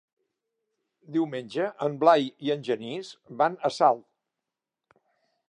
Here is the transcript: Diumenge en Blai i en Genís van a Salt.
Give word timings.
Diumenge 1.17 1.67
en 1.87 1.99
Blai 2.05 2.25
i 2.47 2.53
en 2.55 2.65
Genís 2.71 3.13
van 3.43 3.61
a 3.71 3.73
Salt. 3.79 4.05